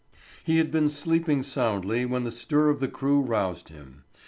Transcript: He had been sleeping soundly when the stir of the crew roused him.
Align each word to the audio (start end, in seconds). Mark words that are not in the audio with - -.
He 0.43 0.57
had 0.57 0.71
been 0.71 0.89
sleeping 0.89 1.43
soundly 1.43 2.07
when 2.07 2.23
the 2.23 2.31
stir 2.31 2.69
of 2.71 2.79
the 2.79 2.87
crew 2.87 3.21
roused 3.21 3.69
him. 3.69 4.03